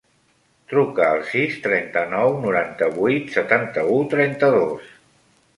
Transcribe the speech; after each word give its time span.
Truca 0.71 1.03
al 1.07 1.19
sis, 1.33 1.57
trenta-nou, 1.67 2.33
noranta-vuit, 2.45 3.29
setanta-u, 3.37 4.03
trenta-dos. 4.15 4.93